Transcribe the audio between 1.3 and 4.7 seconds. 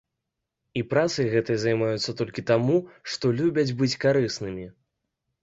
гэтай займаюцца толькі таму, што любяць быць карыснымі.